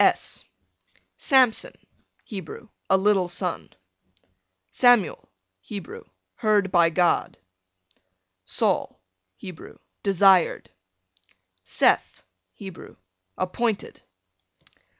S 0.01 0.43
Samson, 1.15 1.73
Hebrew, 2.23 2.69
a 2.89 2.97
little 2.97 3.27
son. 3.27 3.69
Samuel, 4.71 5.29
Hebrew, 5.59 6.05
heard 6.37 6.71
by 6.71 6.89
God. 6.89 7.37
Saul, 8.43 8.99
Hebrew, 9.37 9.77
desired. 10.01 10.71
Seth, 11.63 12.23
Hebrew, 12.53 12.95
appointed. 13.37 14.01